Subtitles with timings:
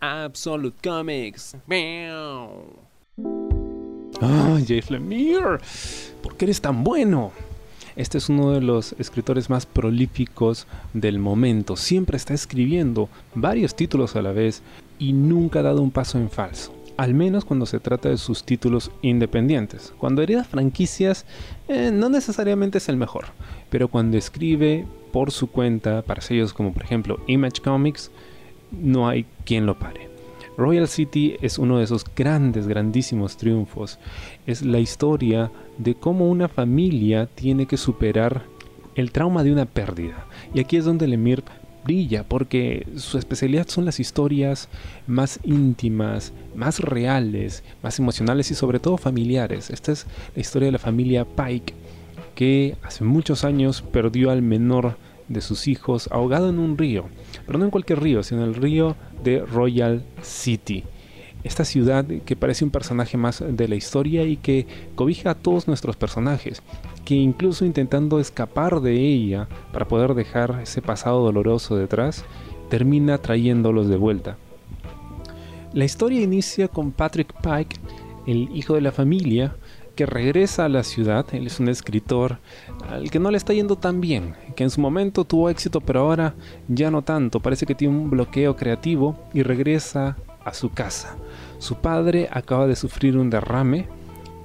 [0.00, 1.56] Absolute Comics.
[4.20, 5.58] ¡Ah, Jeff Lemire!
[6.22, 7.32] ¿Por qué eres tan bueno?
[7.96, 11.76] Este es uno de los escritores más prolíficos del momento.
[11.76, 14.62] Siempre está escribiendo varios títulos a la vez
[15.00, 16.72] y nunca ha dado un paso en falso.
[16.96, 19.92] Al menos cuando se trata de sus títulos independientes.
[19.98, 21.26] Cuando hereda franquicias,
[21.68, 23.26] eh, no necesariamente es el mejor.
[23.70, 28.12] Pero cuando escribe por su cuenta, para sellos como por ejemplo Image Comics,
[28.72, 30.08] no hay quien lo pare.
[30.56, 33.98] Royal City es uno de esos grandes, grandísimos triunfos.
[34.44, 38.42] Es la historia de cómo una familia tiene que superar
[38.96, 40.26] el trauma de una pérdida.
[40.52, 41.44] Y aquí es donde Lemire
[41.84, 44.68] brilla, porque su especialidad son las historias
[45.06, 49.70] más íntimas, más reales, más emocionales y sobre todo familiares.
[49.70, 51.74] Esta es la historia de la familia Pike,
[52.34, 54.96] que hace muchos años perdió al menor
[55.28, 57.06] de sus hijos ahogado en un río,
[57.46, 60.84] pero no en cualquier río, sino en el río de Royal City.
[61.44, 65.68] Esta ciudad que parece un personaje más de la historia y que cobija a todos
[65.68, 66.62] nuestros personajes,
[67.04, 72.24] que incluso intentando escapar de ella para poder dejar ese pasado doloroso detrás,
[72.68, 74.36] termina trayéndolos de vuelta.
[75.72, 77.76] La historia inicia con Patrick Pike,
[78.26, 79.54] el hijo de la familia,
[79.98, 81.26] que regresa a la ciudad.
[81.32, 82.38] Él es un escritor
[82.88, 85.98] al que no le está yendo tan bien, que en su momento tuvo éxito, pero
[85.98, 86.36] ahora
[86.68, 87.40] ya no tanto.
[87.40, 91.16] Parece que tiene un bloqueo creativo y regresa a su casa.
[91.58, 93.88] Su padre acaba de sufrir un derrame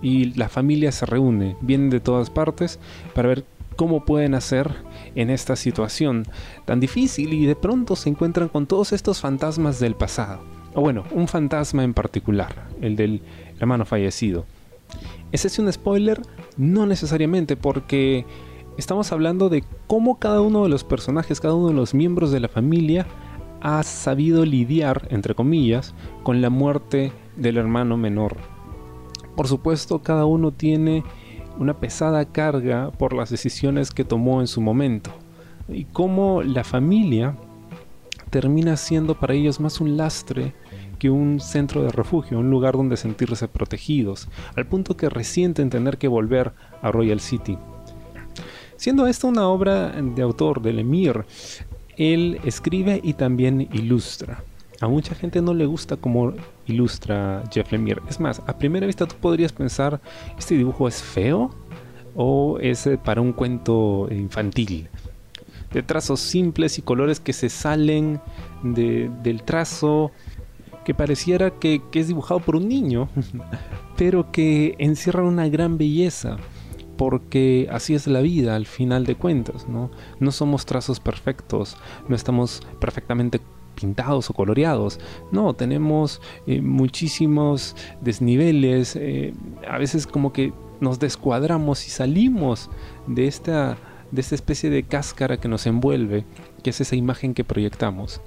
[0.00, 2.78] y la familia se reúne, vienen de todas partes
[3.14, 3.44] para ver
[3.76, 4.74] cómo pueden hacer
[5.14, 6.24] en esta situación
[6.64, 10.40] tan difícil y de pronto se encuentran con todos estos fantasmas del pasado.
[10.72, 13.20] O bueno, un fantasma en particular, el del
[13.60, 14.46] hermano fallecido.
[15.32, 16.20] ¿Es ese un spoiler?
[16.58, 18.26] No necesariamente, porque
[18.76, 22.40] estamos hablando de cómo cada uno de los personajes, cada uno de los miembros de
[22.40, 23.06] la familia
[23.62, 28.36] ha sabido lidiar, entre comillas, con la muerte del hermano menor.
[29.34, 31.02] Por supuesto, cada uno tiene
[31.58, 35.12] una pesada carga por las decisiones que tomó en su momento.
[35.66, 37.36] Y cómo la familia
[38.28, 40.54] termina siendo para ellos más un lastre
[41.10, 46.08] un centro de refugio, un lugar donde sentirse protegidos, al punto que resienten tener que
[46.08, 47.58] volver a Royal City.
[48.76, 51.24] Siendo esta una obra de autor de Lemire,
[51.96, 54.42] él escribe y también ilustra.
[54.80, 56.32] A mucha gente no le gusta cómo
[56.66, 58.02] ilustra Jeff Lemire.
[58.08, 60.00] Es más, a primera vista tú podrías pensar,
[60.36, 61.54] ¿este dibujo es feo?
[62.16, 64.88] ¿O es eh, para un cuento infantil?
[65.72, 68.20] De trazos simples y colores que se salen
[68.64, 70.10] del trazo
[70.84, 73.08] que pareciera que, es dibujado por un niño,
[73.96, 76.36] pero que encierra una gran belleza,
[76.96, 79.90] porque así es la vida al final de cuentas, ¿no?
[80.20, 81.76] No somos trazos perfectos,
[82.08, 83.40] no estamos perfectamente
[83.74, 85.00] pintados o coloreados.
[85.30, 89.34] No, tenemos eh, muchísimos desniveles, eh,
[89.68, 92.70] a veces como que nos descuadramos y salimos
[93.06, 93.78] de esta,
[94.12, 96.24] de esta especie de cáscara que nos envuelve
[96.62, 98.20] que es esa imagen que proyectamos.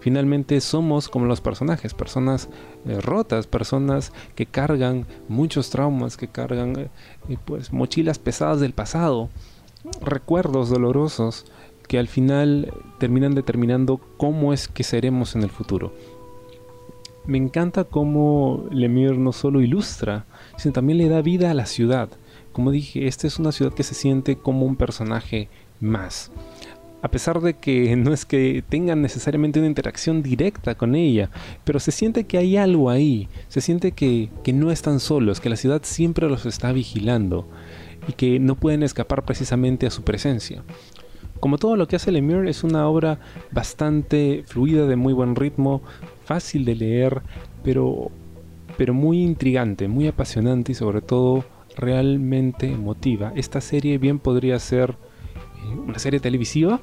[0.00, 2.48] Finalmente somos como los personajes, personas
[2.86, 6.88] eh, rotas, personas que cargan muchos traumas, que cargan eh,
[7.44, 9.30] pues mochilas pesadas del pasado,
[10.00, 11.46] recuerdos dolorosos
[11.88, 15.92] que al final terminan determinando cómo es que seremos en el futuro.
[17.24, 20.26] Me encanta cómo Lemire no solo ilustra,
[20.56, 22.08] sino también le da vida a la ciudad.
[22.52, 25.48] Como dije, esta es una ciudad que se siente como un personaje
[25.80, 26.30] más
[27.02, 31.28] a pesar de que no es que tengan necesariamente una interacción directa con ella,
[31.64, 35.56] pero se siente que hay algo ahí, se siente que, no están solos, que la
[35.56, 37.46] ciudad siempre los está vigilando
[38.08, 40.62] y que no pueden escapar precisamente a su presencia.
[41.40, 43.18] Como todo lo que hace Lemire es una obra
[43.50, 45.82] bastante fluida, de muy buen ritmo,
[46.24, 47.22] fácil de leer,
[47.64, 48.12] pero,
[48.76, 51.44] pero muy intrigante, muy apasionante y sobre todo
[51.76, 53.32] realmente emotiva.
[53.36, 56.80] Esta serie bien podría ser eh, una serie televisiva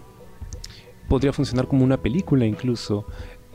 [1.09, 3.05] podría funcionar como una película incluso.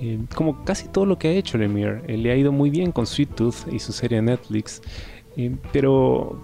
[0.00, 2.02] Eh, como casi todo lo que ha hecho Lemire.
[2.08, 4.82] Eh, le ha ido muy bien con Sweet Tooth y su serie Netflix.
[5.36, 6.38] Eh, pero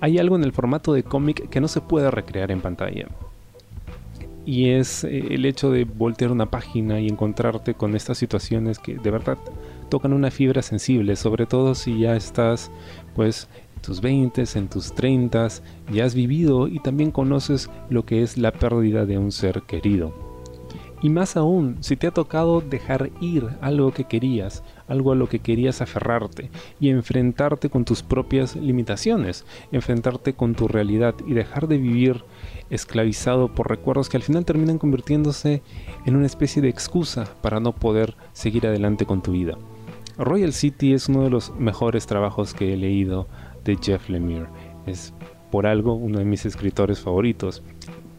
[0.00, 3.08] hay algo en el formato de cómic que no se puede recrear en pantalla.
[4.46, 9.10] Y es el hecho de voltear una página y encontrarte con estas situaciones que de
[9.10, 9.38] verdad
[9.88, 12.70] tocan una fibra sensible, sobre todo si ya estás
[13.16, 13.48] pues
[13.84, 15.48] tus 20, en tus 30,
[15.92, 20.14] ya has vivido y también conoces lo que es la pérdida de un ser querido
[21.02, 25.28] Y más aún, si te ha tocado dejar ir algo que querías, algo a lo
[25.28, 26.50] que querías aferrarte
[26.80, 32.24] y enfrentarte con tus propias limitaciones, enfrentarte con tu realidad y dejar de vivir
[32.70, 35.62] esclavizado por recuerdos que al final terminan convirtiéndose
[36.06, 39.58] en una especie de excusa para no poder seguir adelante con tu vida.
[40.16, 43.26] Royal City es uno de los mejores trabajos que he leído
[43.64, 44.46] de Jeff Lemire.
[44.86, 45.12] Es
[45.50, 47.62] por algo uno de mis escritores favoritos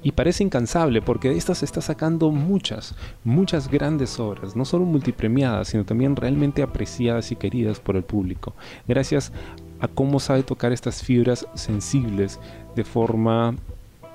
[0.06, 2.94] y parece incansable porque de estas está sacando muchas,
[3.24, 8.54] muchas grandes obras, no solo multipremiadas, sino también realmente apreciadas y queridas por el público,
[8.88, 9.32] gracias
[9.80, 12.40] a cómo sabe tocar estas fibras sensibles
[12.76, 13.56] de forma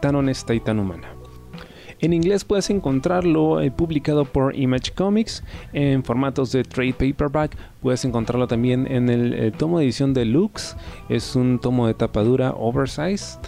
[0.01, 1.20] tan honesta y tan humana.
[2.03, 5.45] En inglés puedes encontrarlo eh, publicado por Image Comics
[5.75, 7.57] en formatos de trade paperback.
[7.83, 10.77] Puedes encontrarlo también en el, eh, tomo de edición deluxe.
[11.11, 13.39] Es un tomo de tapadura oversize.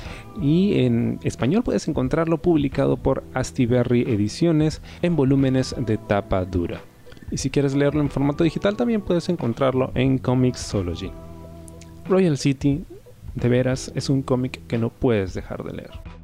[0.43, 6.83] Y en español puedes encontrarlo publicado por Astiberri Ediciones en volúmenes de tapa dura.
[7.31, 11.11] Y si quieres leerlo en formato digital también puedes encontrarlo en Comixology.
[12.07, 12.85] Royal City,
[13.35, 16.22] de veras, es un cómic que no puedes dejar de leer.